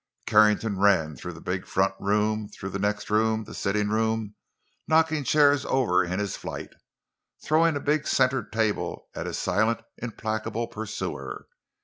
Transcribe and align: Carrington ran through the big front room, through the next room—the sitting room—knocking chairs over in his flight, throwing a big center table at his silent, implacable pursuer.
Carrington 0.25 0.79
ran 0.79 1.15
through 1.15 1.33
the 1.33 1.41
big 1.41 1.67
front 1.67 1.93
room, 1.99 2.49
through 2.49 2.71
the 2.71 2.79
next 2.79 3.11
room—the 3.11 3.53
sitting 3.53 3.89
room—knocking 3.89 5.23
chairs 5.25 5.63
over 5.63 6.03
in 6.03 6.17
his 6.17 6.35
flight, 6.35 6.73
throwing 7.43 7.75
a 7.75 7.79
big 7.79 8.07
center 8.07 8.41
table 8.43 9.09
at 9.13 9.27
his 9.27 9.37
silent, 9.37 9.81
implacable 9.99 10.65
pursuer. 10.65 11.45